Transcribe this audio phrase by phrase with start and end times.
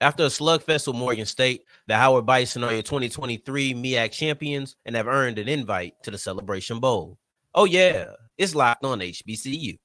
[0.00, 4.94] After a slugfest with Morgan State, the Howard Bison are your 2023 MEAC champions and
[4.94, 7.18] have earned an invite to the Celebration Bowl.
[7.52, 9.76] Oh, yeah, it's locked on HBCU.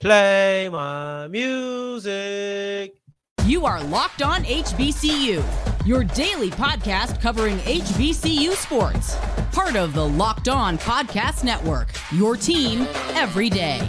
[0.00, 2.94] Play my music.
[3.46, 9.16] You are Locked On HBCU, your daily podcast covering HBCU sports.
[9.52, 13.88] Part of the Locked On Podcast Network, your team every day.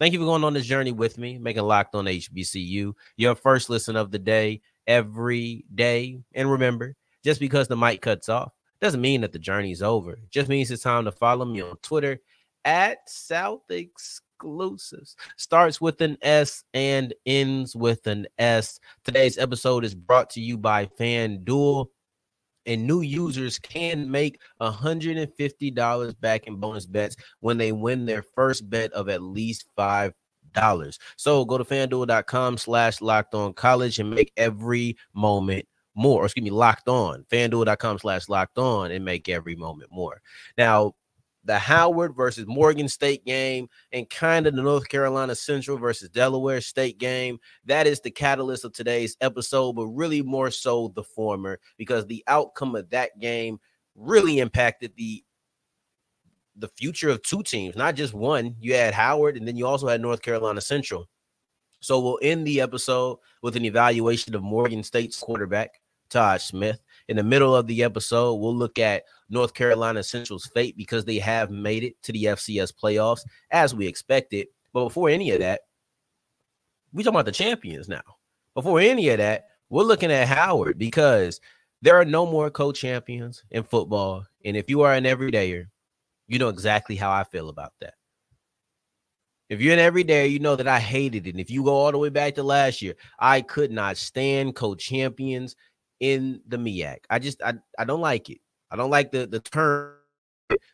[0.00, 3.68] Thank you for going on this journey with me, making Locked on HBCU your first
[3.68, 6.18] listen of the day every day.
[6.34, 10.12] And remember, just because the mic cuts off doesn't mean that the journey's over.
[10.12, 12.18] It just means it's time to follow me on Twitter
[12.64, 15.16] at South Exclusives.
[15.36, 18.80] Starts with an S and ends with an S.
[19.04, 21.88] Today's episode is brought to you by FanDuel
[22.66, 28.68] and new users can make $150 back in bonus bets when they win their first
[28.68, 30.12] bet of at least five
[30.52, 30.98] dollars.
[31.16, 36.22] So go to fanduel.com slash locked on college and make every moment more.
[36.22, 37.24] Or excuse me, locked on.
[37.30, 40.20] Fanduel.com slash locked on and make every moment more.
[40.56, 40.94] Now,
[41.44, 46.60] the Howard versus Morgan State game and kind of the North Carolina Central versus Delaware
[46.60, 47.38] State game.
[47.64, 52.22] That is the catalyst of today's episode, but really more so the former because the
[52.26, 53.58] outcome of that game
[53.94, 55.24] really impacted the
[56.56, 58.54] the future of two teams, not just one.
[58.60, 61.08] You had Howard and then you also had North Carolina Central.
[61.80, 65.80] So we'll end the episode with an evaluation of Morgan State's quarterback,
[66.10, 66.80] Tahj Smith.
[67.08, 71.18] In the middle of the episode, we'll look at North Carolina Central's fate because they
[71.18, 73.20] have made it to the FCS playoffs
[73.50, 74.48] as we expected.
[74.72, 75.62] But before any of that,
[76.92, 78.02] we talking about the champions now.
[78.54, 81.40] Before any of that, we're looking at Howard because
[81.82, 84.24] there are no more co-champions in football.
[84.44, 85.66] And if you are an everydayer,
[86.26, 87.94] you know exactly how I feel about that.
[89.48, 91.30] If you're an everyday, you know that I hated it.
[91.30, 94.54] And if you go all the way back to last year, I could not stand
[94.54, 95.56] co-champions
[95.98, 96.98] in the MEAC.
[97.10, 98.38] I just I, I don't like it.
[98.70, 99.94] I don't like the the term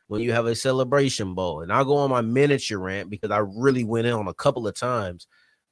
[0.08, 1.60] when you have a celebration bowl.
[1.60, 4.66] And I'll go on my miniature rant because I really went in on a couple
[4.66, 5.26] of times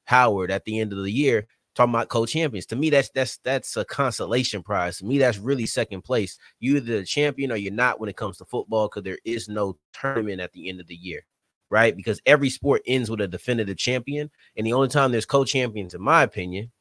[0.05, 2.65] Howard at the end of the year talking about co-champions.
[2.67, 4.99] To me, that's that's that's a consolation prize.
[4.99, 6.37] To me, that's really second place.
[6.59, 9.49] You're either the champion or you're not when it comes to football because there is
[9.49, 11.25] no tournament at the end of the year,
[11.69, 11.95] right?
[11.95, 16.01] Because every sport ends with a definitive champion, and the only time there's co-champions, in
[16.01, 16.71] my opinion,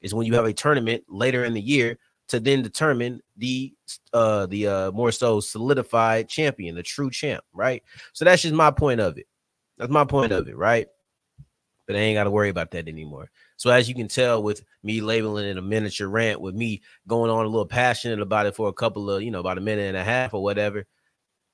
[0.00, 1.98] is when you have a tournament later in the year
[2.28, 3.74] to then determine the
[4.12, 7.82] uh the uh more so solidified champion, the true champ, right?
[8.12, 9.26] So that's just my point of it.
[9.78, 10.86] That's my point of it, right?
[11.86, 13.30] But I ain't got to worry about that anymore.
[13.56, 17.30] So as you can tell with me labeling it a miniature rant, with me going
[17.30, 19.88] on a little passionate about it for a couple of, you know, about a minute
[19.88, 20.86] and a half or whatever,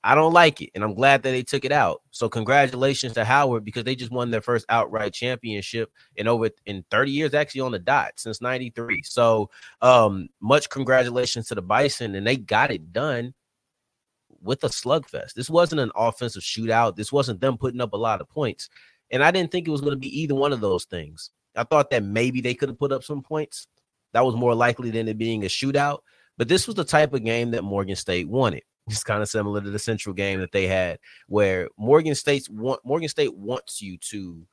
[0.03, 2.01] I don't like it, and I'm glad that they took it out.
[2.11, 6.85] So congratulations to Howard because they just won their first outright championship in over in
[6.91, 9.03] 30 years, actually on the dot since '93.
[9.03, 9.51] So
[9.83, 13.35] um, much congratulations to the Bison, and they got it done
[14.41, 15.35] with a slugfest.
[15.35, 16.97] This wasn't an offensive shootout.
[16.97, 18.71] This wasn't them putting up a lot of points,
[19.11, 21.31] and I didn't think it was going to be either one of those things.
[21.57, 23.67] I thought that maybe they could have put up some points.
[24.13, 25.99] That was more likely than it being a shootout.
[26.39, 28.63] But this was the type of game that Morgan State wanted.
[28.91, 32.81] It's kind of similar to the Central game that they had, where Morgan State's want
[32.85, 34.45] Morgan State wants you to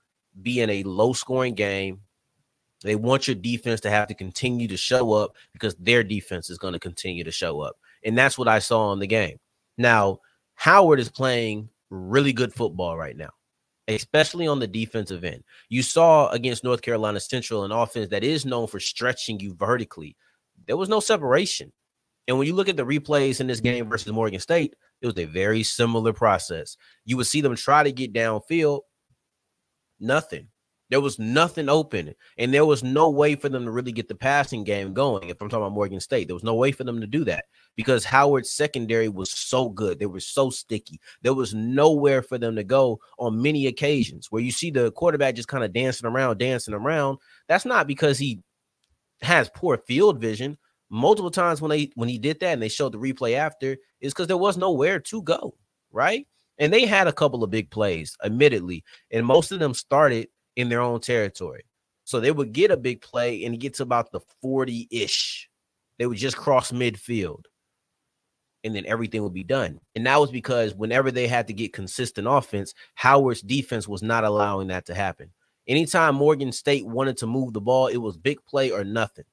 [0.41, 2.01] be in a low scoring game.
[2.83, 6.59] They want your defense to have to continue to show up because their defense is
[6.59, 7.75] going to continue to show up.
[8.03, 9.39] And that's what I saw in the game.
[9.77, 10.19] Now,
[10.53, 13.31] Howard is playing really good football right now,
[13.87, 15.43] especially on the defensive end.
[15.69, 20.15] You saw against North Carolina Central an offense that is known for stretching you vertically.
[20.67, 21.71] There was no separation.
[22.27, 25.17] And when you look at the replays in this game versus Morgan State, it was
[25.17, 26.75] a very similar process.
[27.05, 28.81] You would see them try to get downfield,
[29.99, 30.47] nothing.
[30.89, 34.15] There was nothing open, and there was no way for them to really get the
[34.15, 35.29] passing game going.
[35.29, 37.45] If I'm talking about Morgan State, there was no way for them to do that
[37.75, 39.99] because Howard's secondary was so good.
[39.99, 41.01] They were so sticky.
[41.23, 45.35] There was nowhere for them to go on many occasions where you see the quarterback
[45.35, 47.17] just kind of dancing around, dancing around.
[47.49, 48.39] That's not because he
[49.21, 50.57] has poor field vision
[50.89, 54.13] multiple times when they when he did that and they showed the replay after is
[54.13, 55.55] because there was nowhere to go,
[55.91, 56.27] right?
[56.57, 60.69] And they had a couple of big plays, admittedly, and most of them started in
[60.69, 61.65] their own territory.
[62.03, 65.49] So they would get a big play and get to about the 40-ish.
[65.99, 67.43] They would just cross midfield.
[68.63, 69.79] And then everything would be done.
[69.93, 74.23] And that was because whenever they had to get consistent offense, Howard's defense was not
[74.23, 75.31] allowing that to happen.
[75.67, 79.25] Anytime Morgan State wanted to move the ball, it was big play or nothing.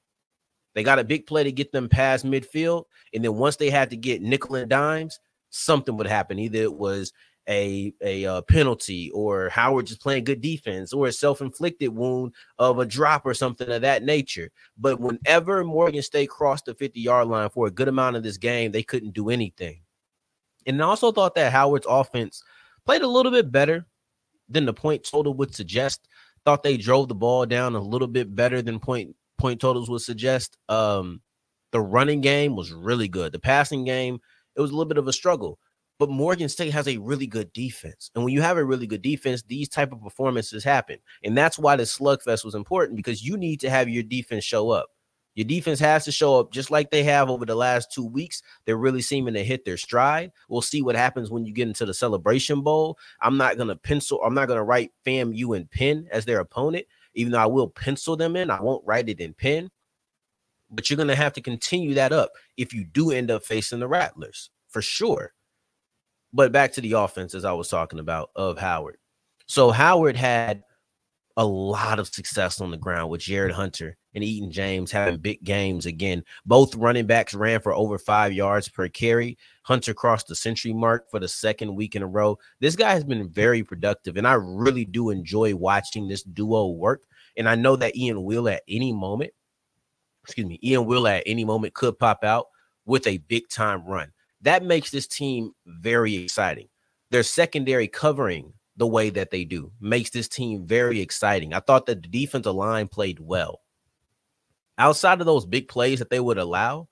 [0.75, 2.83] They got a big play to get them past midfield.
[3.13, 5.19] And then once they had to get nickel and dimes,
[5.49, 6.37] something would happen.
[6.37, 7.13] Either it was
[7.47, 12.79] a, a uh, penalty or Howard just playing good defense or a self-inflicted wound of
[12.79, 14.51] a drop or something of that nature.
[14.77, 18.71] But whenever Morgan State crossed the 50-yard line for a good amount of this game,
[18.71, 19.81] they couldn't do anything.
[20.65, 22.43] And I also thought that Howard's offense
[22.85, 23.85] played a little bit better
[24.49, 26.07] than the point total would suggest.
[26.43, 30.01] Thought they drove the ball down a little bit better than point point totals would
[30.01, 30.57] suggest.
[30.69, 31.21] Um,
[31.71, 33.31] the running game was really good.
[33.31, 34.19] The passing game,
[34.55, 35.59] it was a little bit of a struggle.
[35.97, 38.11] But Morgan State has a really good defense.
[38.15, 40.97] And when you have a really good defense, these type of performances happen.
[41.23, 44.71] And that's why the slugfest was important because you need to have your defense show
[44.71, 44.89] up.
[45.35, 48.41] Your defense has to show up just like they have over the last two weeks.
[48.65, 50.31] They're really seeming to hit their stride.
[50.47, 52.97] We'll see what happens when you get into the celebration bowl.
[53.21, 56.85] I'm not to pencil, I'm not to write FAMU and pen as their opponent
[57.15, 59.69] even though I will pencil them in, I won't write it in pen.
[60.69, 63.79] But you're going to have to continue that up if you do end up facing
[63.79, 65.33] the Rattlers for sure.
[66.33, 68.97] But back to the offense, as I was talking about of Howard.
[69.45, 70.63] So Howard had
[71.37, 75.43] a lot of success on the ground with Jarrett Hunter and Eden James having big
[75.43, 76.23] games again.
[76.45, 79.37] Both running backs ran for over five yards per carry.
[79.63, 82.37] Hunter crossed the century mark for the second week in a row.
[82.61, 87.03] This guy has been very productive, and I really do enjoy watching this duo work.
[87.35, 89.31] And I know that Ian Will at any moment,
[90.23, 92.47] excuse me, Ian Will at any moment could pop out
[92.85, 94.13] with a big time run.
[94.41, 96.69] That makes this team very exciting.
[97.11, 101.53] Their secondary covering the way that they do makes this team very exciting.
[101.53, 103.61] I thought that the defensive line played well.
[104.77, 106.89] Outside of those big plays that they would allow,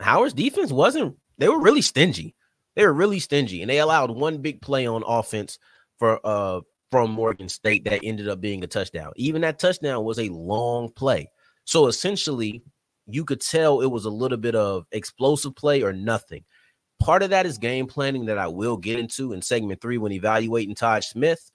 [0.00, 2.34] Howard's defense wasn't, they were really stingy.
[2.76, 5.58] They were really stingy, and they allowed one big play on offense
[5.98, 6.60] for uh
[6.90, 9.12] from Morgan State that ended up being a touchdown.
[9.16, 11.28] Even that touchdown was a long play.
[11.64, 12.62] So essentially,
[13.06, 16.44] you could tell it was a little bit of explosive play or nothing.
[17.00, 20.12] Part of that is game planning that I will get into in segment three when
[20.12, 21.50] evaluating Tahj Smith.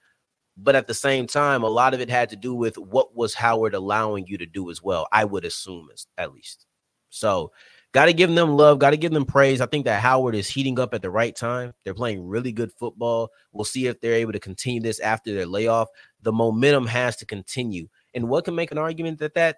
[0.57, 3.33] But at the same time, a lot of it had to do with what was
[3.33, 5.07] Howard allowing you to do as well.
[5.11, 5.87] I would assume,
[6.17, 6.65] at least.
[7.09, 7.51] So,
[7.93, 9.61] got to give them love, got to give them praise.
[9.61, 11.73] I think that Howard is heating up at the right time.
[11.83, 13.29] They're playing really good football.
[13.51, 15.87] We'll see if they're able to continue this after their layoff.
[16.21, 17.87] The momentum has to continue.
[18.13, 19.57] And what can make an argument that that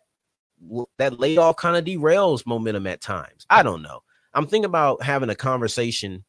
[1.00, 3.46] that layoff kind of derails momentum at times?
[3.50, 4.02] I don't know.
[4.34, 6.24] I'm thinking about having a conversation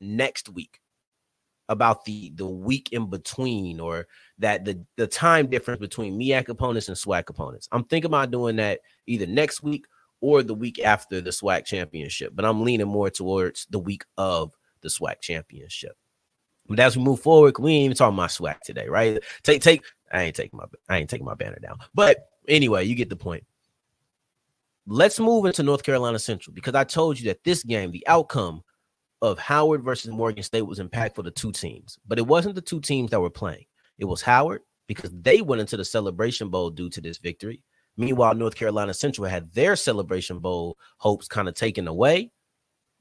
[0.00, 0.80] next week
[1.68, 4.06] about the the week in between or
[4.38, 7.68] that the the time difference between MEAC opponents and SWAC opponents.
[7.72, 9.86] I'm thinking about doing that either next week
[10.20, 14.54] or the week after the SWAC championship, but I'm leaning more towards the week of
[14.82, 15.96] the SWAC championship.
[16.68, 19.22] But as we move forward, we ain't even talking about SWAC today, right?
[19.42, 19.82] Take take
[20.12, 21.78] I ain't taking my I ain't taking my banner down.
[21.94, 23.44] But anyway, you get the point.
[24.88, 28.62] Let's move into North Carolina Central because I told you that this game, the outcome
[29.20, 32.80] of Howard versus Morgan State was impactful to two teams, but it wasn't the two
[32.80, 33.64] teams that were playing.
[33.98, 37.62] It was Howard because they went into the Celebration Bowl due to this victory.
[37.96, 42.30] Meanwhile, North Carolina Central had their Celebration Bowl hopes kind of taken away,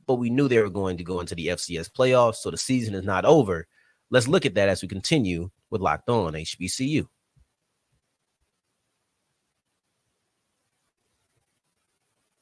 [0.08, 2.96] but we knew they were going to go into the FCS playoffs, so the season
[2.96, 3.68] is not over.
[4.10, 7.08] Let's look at that as we continue with Locked On HBCU.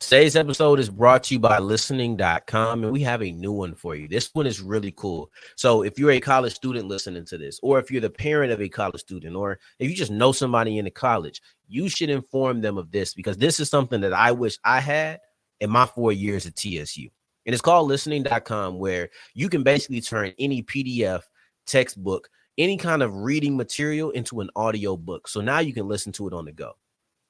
[0.04, 3.96] Today's episode is brought to you by listening.com, and we have a new one for
[3.96, 4.10] you.
[4.10, 5.32] This one is really cool.
[5.56, 8.60] So, if you're a college student listening to this, or if you're the parent of
[8.62, 12.60] a college student, or if you just know somebody in the college, you should inform
[12.60, 15.22] them of this because this is something that I wish I had
[15.62, 17.08] in my four years at TSU.
[17.46, 21.22] And it's called listening.com, where you can basically turn any PDF,
[21.66, 25.30] textbook, any kind of reading material into an audio book.
[25.30, 26.74] So now you can listen to it on the go.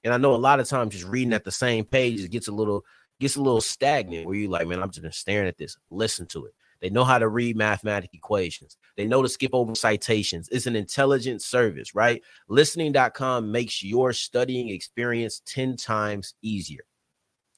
[0.04, 2.48] And I know a lot of times just reading at the same page it gets
[2.48, 2.84] a little
[3.20, 5.78] gets a little stagnant where you like, man, I'm just staring at this.
[5.90, 6.54] Listen to it.
[6.82, 8.76] They know how to read mathematical equations.
[8.98, 10.50] They know to skip over citations.
[10.52, 12.22] It's an intelligent service, right?
[12.50, 16.82] Listening.com makes your studying experience 10 times easier.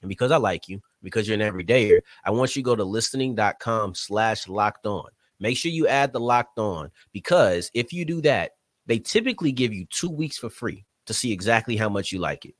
[0.03, 2.83] And because I like you, because you're an everydayer, I want you to go to
[2.83, 5.07] listening.com slash locked on.
[5.39, 8.51] Make sure you add the locked on because if you do that,
[8.85, 12.45] they typically give you two weeks for free to see exactly how much you like
[12.45, 12.55] it.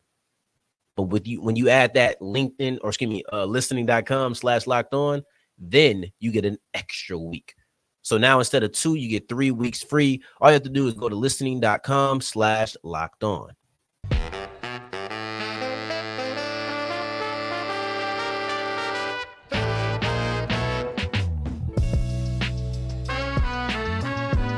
[0.95, 4.93] But with you, when you add that LinkedIn or excuse me, uh, listening.com slash locked
[4.93, 5.23] on,
[5.57, 7.55] then you get an extra week.
[8.01, 10.21] So now instead of two, you get three weeks free.
[10.39, 13.51] All you have to do is go to listening.com slash locked on.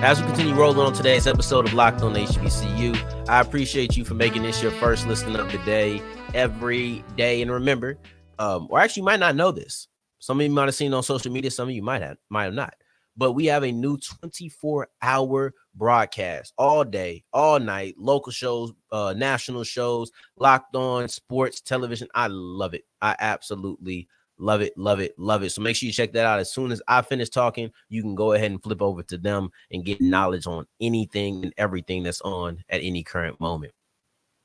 [0.04, 4.14] As we continue rolling on today's episode of Locked on HBCU, I appreciate you for
[4.14, 6.04] making this your first listen of the day
[6.36, 7.42] every day.
[7.42, 7.98] And remember,
[8.38, 9.88] um, or actually, you might not know this.
[10.20, 12.44] Some of you might have seen on social media, some of you might have, might
[12.44, 12.76] have not.
[13.18, 19.16] But we have a new 24 hour broadcast all day, all night, local shows, uh,
[19.18, 22.08] national shows, locked on sports, television.
[22.14, 22.84] I love it.
[23.02, 24.08] I absolutely
[24.40, 25.52] Love it, love it, love it.
[25.52, 26.40] So make sure you check that out.
[26.40, 29.50] As soon as I finish talking, you can go ahead and flip over to them
[29.72, 33.74] and get knowledge on anything and everything that's on at any current moment.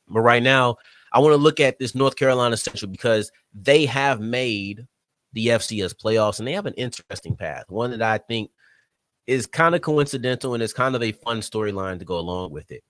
[0.08, 0.76] But right now,
[1.12, 4.87] I want to look at this North Carolina Central because they have made
[5.34, 8.50] the FCS playoffs and they have an interesting path, one that I think
[9.26, 12.70] is kind of coincidental and it's kind of a fun storyline to go along with
[12.70, 12.82] it.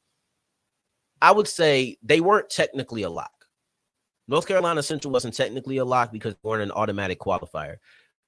[1.20, 3.41] I would say they weren't technically a lock.
[4.28, 7.76] North Carolina Central wasn't technically a lock because they weren't an automatic qualifier.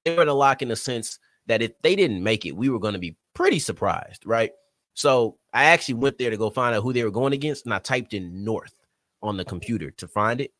[0.04, 2.78] They were a lock in the sense that if they didn't make it, we were
[2.78, 4.50] going to be pretty surprised, right?
[4.94, 7.74] So I actually went there to go find out who they were going against, and
[7.74, 8.74] I typed in North
[9.22, 10.52] on the computer to find it,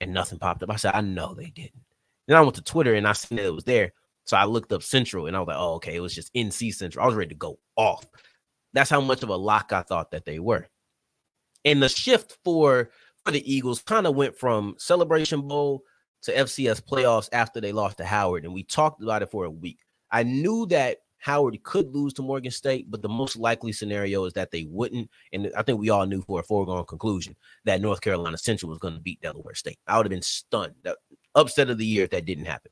[0.00, 0.70] and nothing popped up.
[0.70, 1.82] I said, I know they didn't.
[2.26, 3.92] Then I went to Twitter and I seen that it was there.
[4.24, 6.74] So I looked up Central and I was like, oh, okay, it was just NC
[6.74, 7.04] Central.
[7.04, 8.04] I was ready to go off.
[8.72, 10.66] That's how much of a lock I thought that they were.
[11.64, 12.90] And the shift for for
[13.32, 15.82] the Eagles kind of went from Celebration Bowl
[16.22, 19.50] to FCS playoffs after they lost to Howard, and we talked about it for a
[19.50, 19.78] week.
[20.10, 24.32] I knew that Howard could lose to Morgan State, but the most likely scenario is
[24.34, 25.10] that they wouldn't.
[25.32, 28.78] And I think we all knew for a foregone conclusion that North Carolina Central was
[28.78, 29.78] going to beat Delaware State.
[29.86, 30.74] I would have been stunned.
[30.84, 30.98] That
[31.34, 32.70] upset of the year if that didn't happen.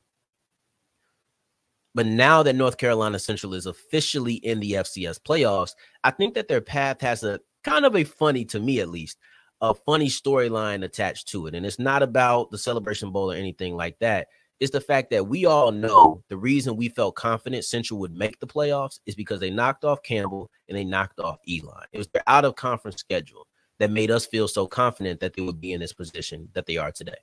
[1.93, 6.47] But now that North Carolina Central is officially in the FCS playoffs, I think that
[6.47, 9.17] their path has a kind of a funny, to me at least,
[9.61, 11.55] a funny storyline attached to it.
[11.55, 14.27] And it's not about the Celebration Bowl or anything like that.
[14.59, 18.39] It's the fact that we all know the reason we felt confident Central would make
[18.39, 21.83] the playoffs is because they knocked off Campbell and they knocked off Elon.
[21.91, 23.47] It was their out of conference schedule
[23.79, 26.77] that made us feel so confident that they would be in this position that they
[26.77, 27.17] are today.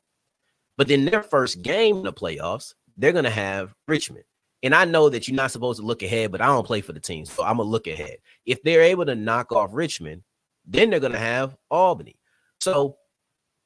[0.77, 4.25] But then their first game in the playoffs, they're going to have Richmond.
[4.62, 6.93] And I know that you're not supposed to look ahead, but I don't play for
[6.93, 7.25] the team.
[7.25, 8.19] So I'm going to look ahead.
[8.47, 10.23] If they're able to knock off Richmond,
[10.67, 12.17] then they're going to have Albany.
[12.62, 12.97] So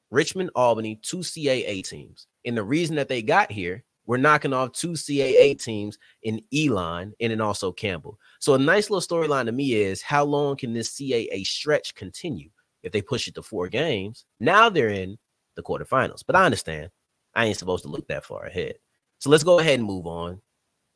[0.09, 2.25] Richmond, Albany, two CAA teams.
[2.45, 7.13] And the reason that they got here, we're knocking off two CAA teams in Elon
[7.19, 8.17] and then also Campbell.
[8.39, 12.49] So a nice little storyline to me is how long can this CAA stretch continue?
[12.81, 15.17] If they push it to four games, now they're in
[15.55, 16.23] the quarterfinals.
[16.25, 16.89] But I understand
[17.35, 18.75] I ain't supposed to look that far ahead.
[19.19, 20.41] So let's go ahead and move on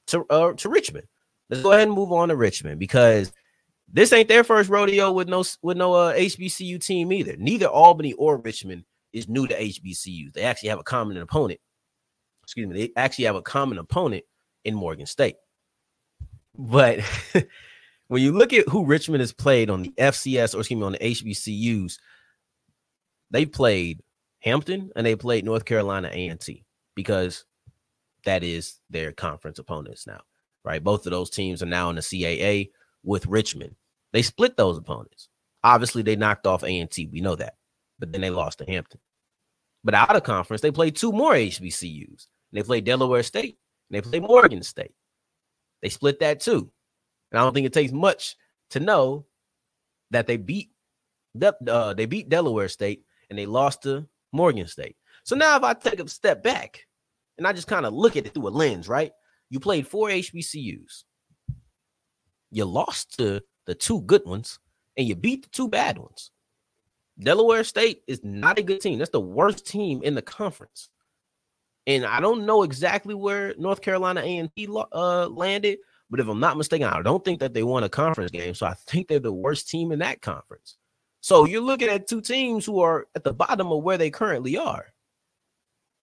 [0.07, 1.05] to uh, to Richmond.
[1.49, 3.31] Let's go ahead and move on to Richmond because
[3.93, 7.35] this ain't their first rodeo with no with no uh, HBCU team either.
[7.37, 10.33] Neither Albany or Richmond is new to HBCUs.
[10.33, 11.59] They actually have a common opponent.
[12.43, 12.87] Excuse me.
[12.87, 14.23] They actually have a common opponent
[14.63, 15.35] in Morgan State.
[16.57, 16.99] But
[18.07, 20.93] when you look at who Richmond has played on the FCS or excuse me on
[20.93, 21.97] the HBCUs,
[23.29, 24.01] they played
[24.39, 27.45] Hampton and they played North Carolina A&T because
[28.25, 30.21] that is their conference opponents now,
[30.63, 30.83] right?
[30.83, 32.69] Both of those teams are now in the CAA
[33.03, 33.75] with Richmond.
[34.13, 35.29] They split those opponents.
[35.63, 37.07] Obviously, they knocked off A&T.
[37.11, 37.55] We know that.
[37.99, 38.99] But then they lost to Hampton.
[39.83, 42.27] But out of conference, they played two more HBCUs.
[42.51, 43.57] They played Delaware State
[43.89, 44.93] and they played Morgan State.
[45.81, 46.71] They split that too.
[47.31, 48.35] And I don't think it takes much
[48.71, 49.25] to know
[50.11, 50.71] that they beat
[51.67, 54.97] uh, they beat Delaware State and they lost to Morgan State.
[55.23, 56.85] So now if I take a step back
[57.37, 59.11] and I just kind of look at it through a lens, right?
[59.49, 61.03] You played four HBCUs.
[62.51, 64.59] You lost to the two good ones,
[64.97, 66.31] and you beat the two bad ones.
[67.19, 68.99] Delaware State is not a good team.
[68.99, 70.89] That's the worst team in the conference.
[71.87, 76.57] And I don't know exactly where North Carolina A&T uh, landed, but if I'm not
[76.57, 78.53] mistaken, I don't think that they won a conference game.
[78.53, 80.77] So I think they're the worst team in that conference.
[81.21, 84.57] So you're looking at two teams who are at the bottom of where they currently
[84.57, 84.87] are.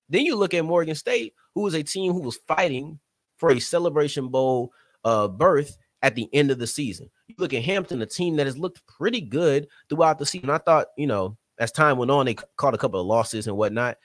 [0.09, 2.99] Then you look at Morgan State, who is a team who was fighting
[3.37, 4.73] for a Celebration Bowl
[5.05, 7.11] uh, berth at the end of the season.
[7.26, 10.50] You look at Hampton, a team that has looked pretty good throughout the season.
[10.50, 13.57] I thought, you know, as time went on, they caught a couple of losses and
[13.57, 13.97] whatnot.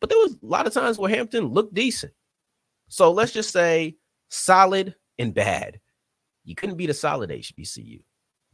[0.00, 2.12] But there was a lot of times where Hampton looked decent.
[2.88, 3.96] So let's just say
[4.28, 5.80] solid and bad.
[6.44, 8.00] You couldn't beat a solid HBCU,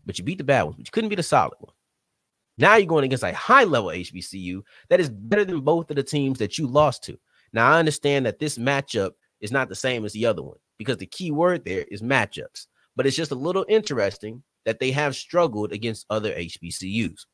[0.04, 1.74] but you beat the bad ones, but you couldn't beat a solid one.
[2.58, 6.02] Now you're going against a high level HBCU that is better than both of the
[6.02, 7.18] teams that you lost to.
[7.52, 10.96] Now I understand that this matchup is not the same as the other one because
[10.96, 12.66] the key word there is matchups,
[12.96, 17.26] but it's just a little interesting that they have struggled against other HBCUs.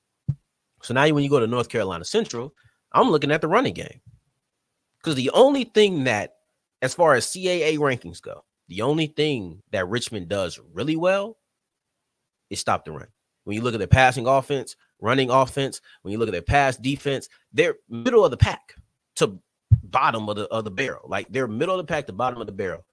[0.83, 2.55] So now when you go to North Carolina Central,
[2.93, 4.01] I'm looking at the running game
[4.99, 6.35] because the only thing that,
[6.83, 11.39] as far as CAA rankings go, the only thing that Richmond does really well
[12.51, 13.09] is stop the run.
[13.45, 16.77] When you look at the passing offense, running offense, when you look at their pass
[16.77, 18.75] defense, they're middle of the pack
[19.17, 19.39] to
[19.83, 21.07] bottom of the of the barrel.
[21.09, 22.85] Like they're middle of the pack to bottom of the barrel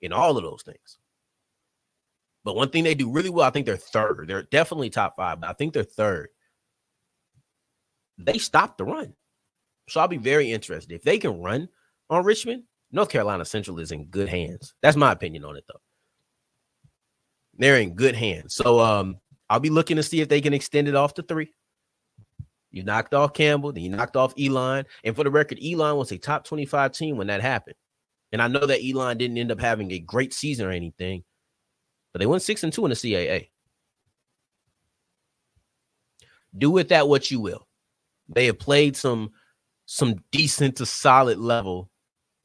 [0.00, 0.98] in all of those things.
[2.44, 4.26] But one thing they do really well, I think they're third.
[4.28, 6.28] They're definitely top five, but I think they're third.
[8.18, 9.14] They stop the run.
[9.88, 10.92] So I'll be very interested.
[10.92, 11.68] If they can run
[12.08, 14.74] on Richmond, North Carolina Central is in good hands.
[14.80, 15.80] That's my opinion on it, though.
[17.58, 18.54] They're in good hands.
[18.54, 19.16] So um,
[19.48, 21.50] I'll be looking to see if they can extend it off to three.
[22.70, 24.84] You knocked off Campbell, then you knocked off Elon.
[25.02, 27.76] And for the record, Elon was a top 25 team when that happened.
[28.32, 31.24] And I know that Elon didn't end up having a great season or anything,
[32.12, 33.48] but they went six and two in the CAA.
[36.56, 37.66] Do with that what you will.
[38.28, 39.30] They have played some
[39.86, 41.90] some decent to solid level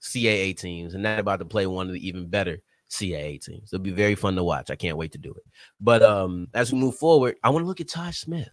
[0.02, 2.62] CAA teams, and now about to play one of the even better
[2.92, 3.72] CAA teams.
[3.72, 4.70] It'll be very fun to watch.
[4.70, 5.44] I can't wait to do it.
[5.80, 8.50] But um, as we move forward, I want to look at Tahj Smith.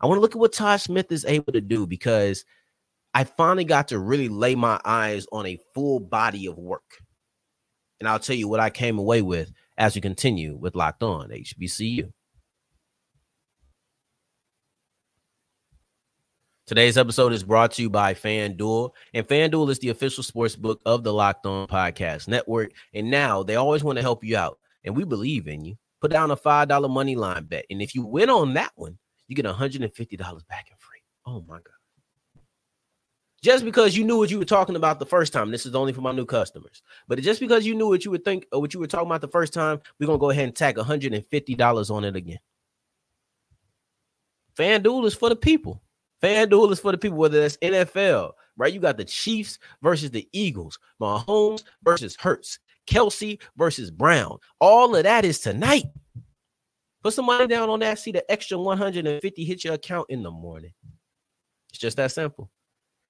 [0.00, 2.44] I want to look at what Tahj Smith is able to do because
[3.14, 6.98] I finally got to really lay my eyes on a full body of work.
[8.00, 11.28] And I'll tell you what I came away with as we continue with Locked On
[11.28, 12.12] HBCU.
[16.66, 20.82] Today's episode is brought to you by FanDuel, and FanDuel is the official sports book
[20.84, 22.72] of the Locked On Podcast Network.
[22.92, 25.76] And now they always want to help you out, and we believe in you.
[26.02, 28.98] Put down a $5 money line bet, and if you win on that one,
[29.28, 29.88] you get $150
[30.46, 31.00] back and free.
[31.26, 31.77] Oh my God.
[33.42, 35.92] Just because you knew what you were talking about the first time, this is only
[35.92, 36.82] for my new customers.
[37.06, 39.20] But just because you knew what you would think or what you were talking about
[39.20, 42.40] the first time, we're gonna go ahead and tack $150 on it again.
[44.56, 45.80] FanDuel is for the people.
[46.20, 48.72] FanDuel is for the people, whether that's NFL, right?
[48.72, 54.38] You got the Chiefs versus the Eagles, Mahomes versus Hurts, Kelce versus Brown.
[54.60, 55.84] All of that is tonight.
[57.04, 58.00] Put some money down on that.
[58.00, 60.72] See the extra 150 hit your account in the morning.
[61.70, 62.50] It's just that simple.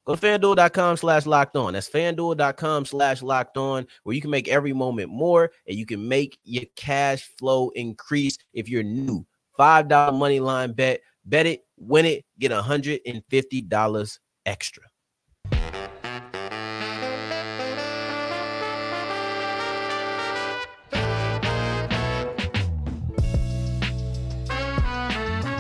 [0.08, 1.74] Go to fanduel.com slash locked on.
[1.74, 6.08] That's fanduel.com slash locked on, where you can make every moment more and you can
[6.08, 9.26] make your cash flow increase if you're new.
[9.58, 14.82] $5 money line bet Bet it, win it, get $150 extra.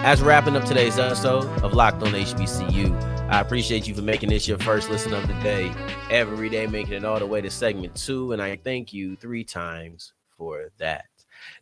[0.00, 4.48] As wrapping up today's episode of Locked on HBCU, I appreciate you for making this
[4.48, 5.70] your first listen of the day.
[6.10, 8.32] Every day, making it all the way to segment two.
[8.32, 11.04] And I thank you three times for that.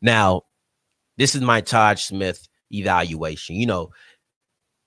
[0.01, 0.43] Now,
[1.17, 3.57] this is my Tahj Smith evaluation.
[3.57, 3.91] You know,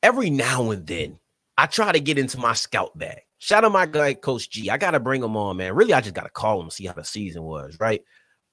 [0.01, 1.19] every now and then
[1.57, 3.23] I try to get into my scout bag.
[3.39, 4.69] Shout out my guy, Coach G.
[4.69, 5.75] I gotta bring him on, man.
[5.75, 8.01] Really, I just gotta call him and see how the season was, right?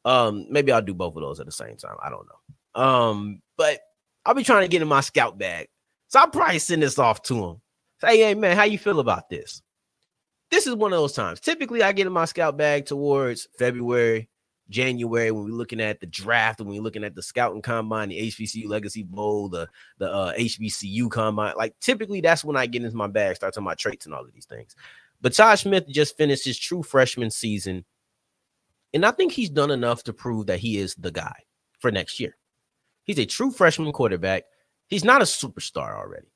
[0.04, 1.96] Um, maybe I'll do both of those at the same time.
[2.02, 2.82] I don't know.
[2.82, 3.78] Um, but
[4.24, 5.68] I'll be trying to get in my scout bag.
[6.08, 7.60] So I'll probably send this off to him.
[8.00, 9.62] Say, hey man, how you feel about this?
[10.50, 11.40] This is one of those times.
[11.40, 14.28] Typically, I get in my scout bag towards February,
[14.68, 18.28] January when we're looking at the draft, when we're looking at the scouting combine, the
[18.28, 21.54] HBCU Legacy Bowl, the the uh, HBCU combine.
[21.56, 24.24] Like typically, that's when I get into my bag, start talking about traits and all
[24.24, 24.76] of these things.
[25.20, 27.84] But Tahj Smith just finished his true freshman season,
[28.92, 31.44] and I think he's done enough to prove that he is the guy
[31.78, 32.36] for next year.
[33.04, 34.44] He's a true freshman quarterback.
[34.88, 36.28] He's not a superstar already.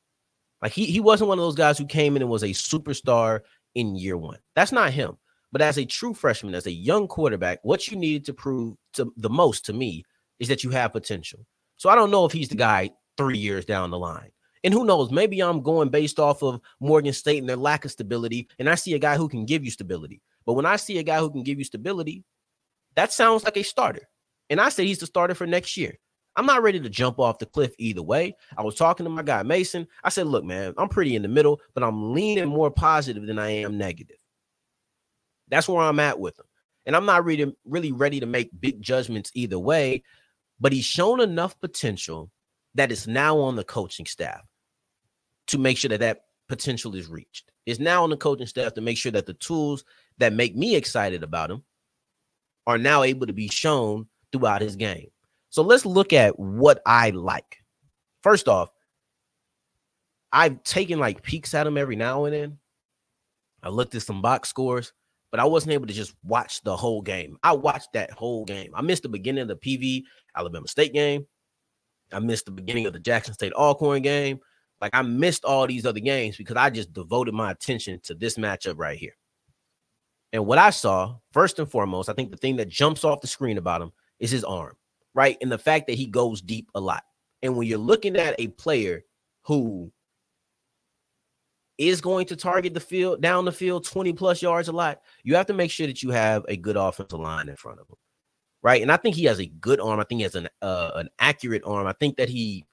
[0.62, 3.40] Like he he wasn't one of those guys who came in and was a superstar
[3.74, 4.38] in year one.
[4.54, 5.16] That's not him.
[5.52, 9.12] But as a true freshman, as a young quarterback, what you needed to prove to
[9.16, 10.04] the most to me
[10.38, 11.44] is that you have potential.
[11.76, 14.30] So I don't know if he's the guy three years down the line.
[14.62, 15.10] And who knows?
[15.10, 18.74] Maybe I'm going based off of Morgan State and their lack of stability, and I
[18.74, 20.20] see a guy who can give you stability.
[20.44, 22.24] But when I see a guy who can give you stability,
[22.94, 24.08] that sounds like a starter.
[24.50, 25.98] And I said he's the starter for next year.
[26.36, 28.36] I'm not ready to jump off the cliff either way.
[28.56, 29.86] I was talking to my guy Mason.
[30.04, 33.38] I said, look, man, I'm pretty in the middle, but I'm leaning more positive than
[33.38, 34.16] I am negative.
[35.48, 36.46] That's where I'm at with him.
[36.86, 40.02] And I'm not really, really ready to make big judgments either way,
[40.60, 42.30] but he's shown enough potential
[42.74, 44.42] that is now on the coaching staff
[45.48, 47.50] to make sure that that potential is reached.
[47.66, 49.84] It's now on the coaching staff to make sure that the tools
[50.18, 51.64] that make me excited about him
[52.66, 55.08] are now able to be shown throughout his game.
[55.50, 57.58] So let's look at what I like.
[58.22, 58.70] First off,
[60.32, 62.58] I've taken like peeks at him every now and then.
[63.62, 64.92] I looked at some box scores,
[65.30, 67.36] but I wasn't able to just watch the whole game.
[67.42, 68.72] I watched that whole game.
[68.74, 70.04] I missed the beginning of the PV
[70.36, 71.26] Alabama State game.
[72.12, 74.40] I missed the beginning of the Jackson State Alcorn game.
[74.80, 78.36] Like I missed all these other games because I just devoted my attention to this
[78.36, 79.16] matchup right here.
[80.32, 83.26] And what I saw, first and foremost, I think the thing that jumps off the
[83.26, 84.74] screen about him is his arm,
[85.14, 85.36] right?
[85.40, 87.04] And the fact that he goes deep a lot.
[87.42, 89.04] And when you're looking at a player
[89.44, 89.92] who
[91.78, 95.34] is going to target the field down the field 20 plus yards a lot, you
[95.34, 97.96] have to make sure that you have a good offensive line in front of him.
[98.62, 98.82] Right.
[98.82, 99.98] And I think he has a good arm.
[99.98, 101.86] I think he has an uh, an accurate arm.
[101.86, 102.66] I think that he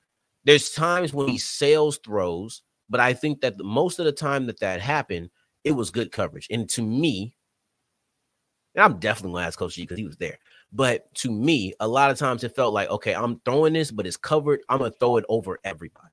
[0.43, 4.47] there's times when he sails throws, but I think that the, most of the time
[4.47, 5.29] that that happened,
[5.63, 6.47] it was good coverage.
[6.51, 7.37] And to me,
[8.75, 10.37] and I'm definitely gonna ask Coach G because he was there.
[10.73, 14.05] But to me, a lot of times it felt like, okay, I'm throwing this, but
[14.05, 14.61] it's covered.
[14.69, 16.09] I'm gonna throw it over everybody.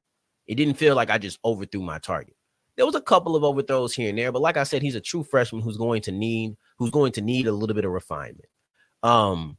[0.47, 2.37] It didn't feel like I just overthrew my target.
[2.77, 5.01] There was a couple of overthrows here and there, but like I said, he's a
[5.01, 8.47] true freshman who's going to need who's going to need a little bit of refinement.
[9.03, 9.59] Um,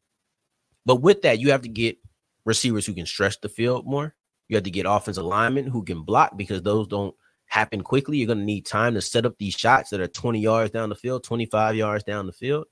[0.85, 1.97] but with that, you have to get
[2.45, 4.15] receivers who can stretch the field more.
[4.47, 7.15] You have to get offensive linemen who can block because those don't
[7.47, 8.17] happen quickly.
[8.17, 10.89] You're going to need time to set up these shots that are 20 yards down
[10.89, 12.65] the field, 25 yards down the field.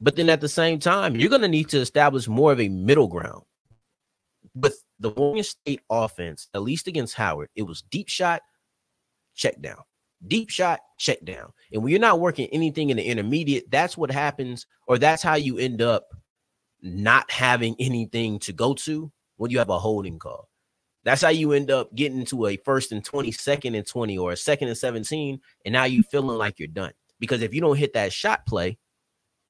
[0.00, 2.68] But then at the same time, you're going to need to establish more of a
[2.68, 3.42] middle ground.
[4.54, 8.42] With the Morgan State offense, at least against Howard, it was deep shot,
[9.34, 9.78] check down.
[10.26, 11.52] Deep shot, check down.
[11.72, 15.34] And when you're not working anything in the intermediate, that's what happens, or that's how
[15.34, 16.08] you end up
[16.82, 20.48] not having anything to go to when you have a holding call.
[21.04, 24.32] That's how you end up getting to a first and 20, second and 20, or
[24.32, 25.40] a second and 17.
[25.64, 26.92] And now you're feeling like you're done.
[27.18, 28.78] Because if you don't hit that shot play,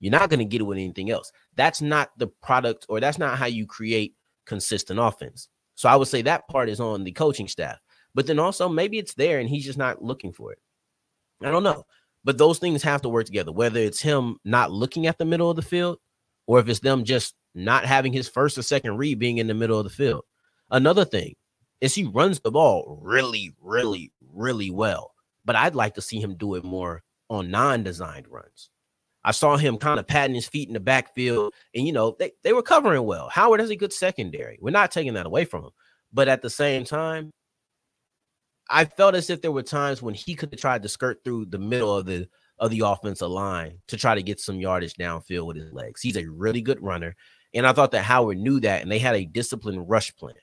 [0.00, 1.30] you're not going to get it with anything else.
[1.56, 4.14] That's not the product, or that's not how you create
[4.46, 5.48] consistent offense.
[5.76, 7.78] So I would say that part is on the coaching staff.
[8.14, 10.58] But then also maybe it's there and he's just not looking for it.
[11.42, 11.84] I don't know.
[12.24, 15.48] But those things have to work together, whether it's him not looking at the middle
[15.48, 15.98] of the field
[16.46, 19.54] or if it's them just not having his first or second read being in the
[19.54, 20.24] middle of the field.
[20.70, 21.34] Another thing
[21.80, 25.14] is he runs the ball really, really, really well.
[25.44, 28.69] But I'd like to see him do it more on non-designed runs.
[29.24, 32.32] I saw him kind of patting his feet in the backfield, and you know, they,
[32.42, 33.28] they were covering well.
[33.28, 34.58] Howard has a good secondary.
[34.60, 35.70] We're not taking that away from him.
[36.12, 37.30] But at the same time,
[38.68, 41.46] I felt as if there were times when he could have tried to skirt through
[41.46, 42.28] the middle of the
[42.58, 46.02] of the offensive line to try to get some yardage downfield with his legs.
[46.02, 47.16] He's a really good runner.
[47.54, 50.34] And I thought that Howard knew that and they had a disciplined rush plan.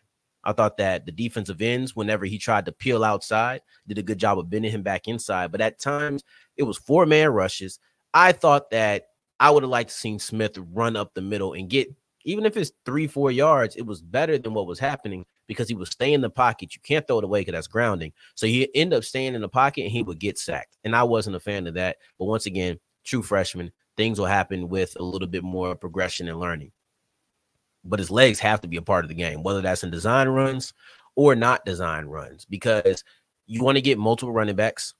[0.43, 4.17] I thought that the defensive ends, whenever he tried to peel outside, did a good
[4.17, 5.51] job of bending him back inside.
[5.51, 6.23] But at times,
[6.55, 7.79] it was four man rushes.
[8.13, 9.07] I thought that
[9.39, 11.93] I would have liked to seen Smith run up the middle and get,
[12.23, 15.75] even if it's three, four yards, it was better than what was happening because he
[15.75, 16.75] would stay in the pocket.
[16.75, 18.11] You can't throw it away because that's grounding.
[18.35, 20.77] So he end up staying in the pocket and he would get sacked.
[20.83, 21.97] And I wasn't a fan of that.
[22.17, 26.39] But once again, true freshman, things will happen with a little bit more progression and
[26.39, 26.71] learning
[27.89, 30.27] but his legs have to be a part of the game, whether that's in design
[30.27, 30.73] runs
[31.15, 33.03] or not design runs, because
[33.45, 34.93] you want to get multiple running backs.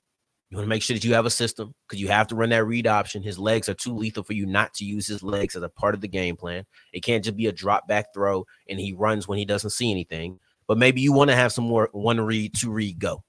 [0.49, 2.49] You want to make sure that you have a system because you have to run
[2.49, 3.21] that read option.
[3.21, 5.93] His legs are too lethal for you not to use his legs as a part
[5.93, 6.65] of the game plan.
[6.93, 9.91] It can't just be a drop back throw and he runs when he doesn't see
[9.91, 10.39] anything.
[10.65, 13.23] But maybe you want to have some more one read, two read, go.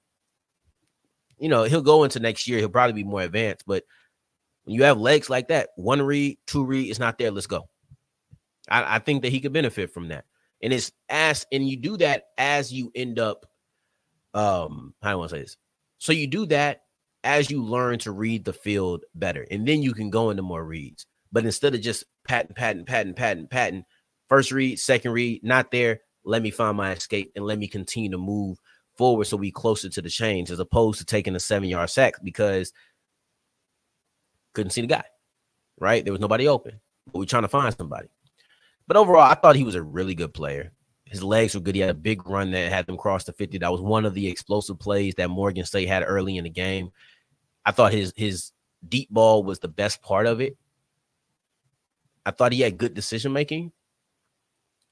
[1.37, 2.59] You know, he'll go into next year.
[2.59, 3.65] He'll probably be more advanced.
[3.67, 3.83] But
[4.63, 7.31] when you have legs like that, one read, two read is not there.
[7.31, 7.67] Let's go.
[8.69, 10.25] I, I think that he could benefit from that.
[10.61, 13.45] And it's as and you do that as you end up
[14.33, 15.57] um how do I want to say this?
[15.97, 16.83] So you do that
[17.23, 20.63] as you learn to read the field better, and then you can go into more
[20.63, 21.05] reads.
[21.31, 23.85] But instead of just patent, patent, patent, patent, patent,
[24.27, 26.01] first read, second read, not there.
[26.23, 28.57] Let me find my escape and let me continue to move
[28.97, 32.15] forward so we closer to the change as opposed to taking a seven yard sack
[32.23, 32.73] because
[34.53, 35.03] couldn't see the guy,
[35.79, 36.03] right?
[36.03, 36.79] There was nobody open.
[37.07, 38.09] But we're trying to find somebody.
[38.87, 40.73] But overall, I thought he was a really good player.
[41.09, 41.75] His legs were good.
[41.75, 43.57] He had a big run that had them cross the 50.
[43.57, 46.91] That was one of the explosive plays that Morgan State had early in the game.
[47.65, 48.51] I thought his his
[48.87, 50.55] deep ball was the best part of it.
[52.25, 53.71] I thought he had good decision making.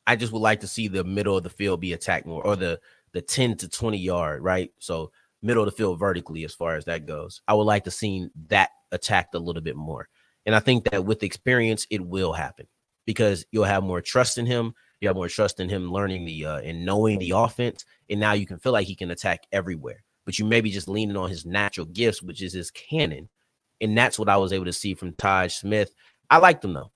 [0.08, 2.56] I just would like to see the middle of the field be attacked more, or
[2.56, 2.80] the
[3.12, 4.72] the 10 to 20 yard, right?
[4.80, 7.42] So middle of the field vertically, as far as that goes.
[7.48, 10.10] I would like to see that attacked a little bit more.
[10.46, 12.68] And I think that with experience, it will happen
[13.06, 14.74] because you'll have more trust in him.
[15.00, 18.34] You have more trust in him learning the uh, and knowing the offense, and now
[18.34, 20.04] you can feel like he can attack everywhere.
[20.26, 23.30] But you may be just leaning on his natural gifts, which is his cannon,
[23.80, 25.94] and that's what I was able to see from Tahj Smith.
[26.30, 26.92] I like him though.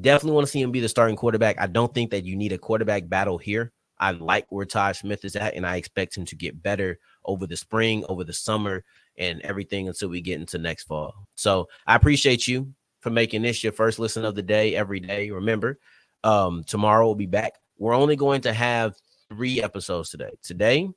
[0.00, 1.60] Definitely want to see him be the starting quarterback.
[1.60, 3.72] I don't think that you need a quarterback battle here.
[3.98, 7.46] I like where Tahj Smith is at, and I expect him to get better over
[7.46, 8.84] the spring, over the summer,
[9.18, 11.26] and everything until we get into next fall.
[11.34, 15.30] So I appreciate you for making this your first listen of the day every day.
[15.30, 15.78] Remember,
[16.24, 17.54] um, tomorrow we'll be back.
[17.78, 18.94] We're only going to have
[19.28, 20.32] three episodes today.
[20.42, 20.88] Today,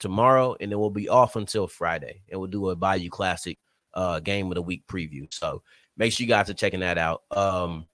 [0.00, 3.58] tomorrow, and then we'll be off until Friday, and we'll do a Bayou Classic
[3.94, 5.32] uh game of the week preview.
[5.32, 5.62] So
[5.96, 7.22] make sure you guys are checking that out.
[7.30, 7.86] Um,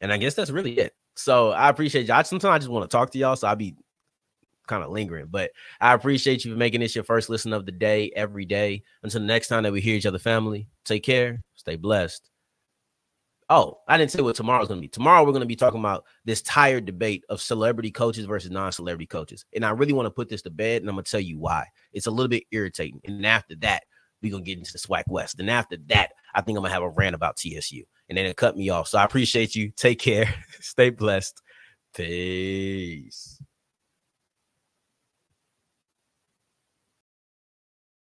[0.00, 0.94] and I guess that's really it.
[1.16, 2.24] So I appreciate y'all.
[2.24, 3.76] Sometimes I just want to talk to y'all, so I'll be
[4.66, 5.50] kind of lingering, but
[5.80, 8.82] I appreciate you for making this your first listen of the day every day.
[9.02, 12.31] Until the next time that we hear each other, family, take care, stay blessed.
[13.48, 14.88] Oh, I didn't say what tomorrow's gonna be.
[14.88, 19.44] Tomorrow we're gonna be talking about this tired debate of celebrity coaches versus non-celebrity coaches,
[19.54, 21.66] and I really want to put this to bed, and I'm gonna tell you why.
[21.92, 23.00] It's a little bit irritating.
[23.04, 23.84] And after that,
[24.22, 25.40] we're gonna get into the SWAC West.
[25.40, 28.36] And after that, I think I'm gonna have a rant about TSU, and then it
[28.36, 28.88] cut me off.
[28.88, 29.70] So I appreciate you.
[29.70, 31.42] Take care, stay blessed,
[31.94, 33.31] peace.